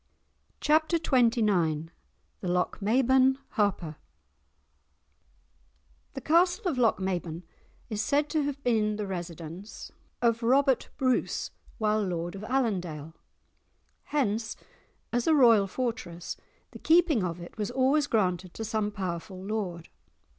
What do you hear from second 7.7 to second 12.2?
is said to have been the residence of Robert Bruce while